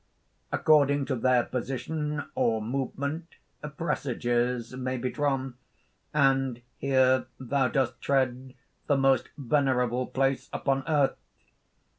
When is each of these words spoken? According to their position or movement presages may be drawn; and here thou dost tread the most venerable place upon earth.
According 0.51 1.05
to 1.05 1.15
their 1.15 1.43
position 1.43 2.23
or 2.33 2.59
movement 2.59 3.35
presages 3.77 4.75
may 4.75 4.97
be 4.97 5.11
drawn; 5.11 5.57
and 6.11 6.59
here 6.79 7.27
thou 7.39 7.67
dost 7.67 8.01
tread 8.01 8.55
the 8.87 8.97
most 8.97 9.29
venerable 9.37 10.07
place 10.07 10.49
upon 10.51 10.85
earth. 10.87 11.17